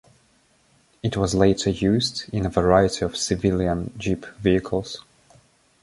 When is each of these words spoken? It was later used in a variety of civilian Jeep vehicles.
It 1.03 1.15
was 1.15 1.35
later 1.35 1.69
used 1.69 2.25
in 2.33 2.43
a 2.47 2.49
variety 2.49 3.05
of 3.05 3.15
civilian 3.15 3.93
Jeep 3.99 4.25
vehicles. 4.39 5.03